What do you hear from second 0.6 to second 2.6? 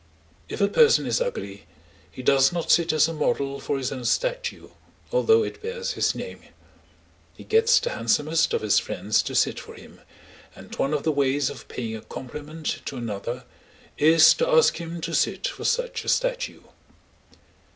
a person is ugly he does